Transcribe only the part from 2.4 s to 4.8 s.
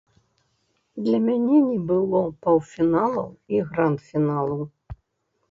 паўфіналаў і гранд-фіналу.